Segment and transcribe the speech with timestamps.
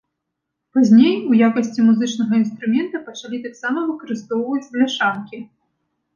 [0.77, 5.37] Пазней у якасці музычнага інструмента пачалі таксама выкарыстоўваць бляшанкі.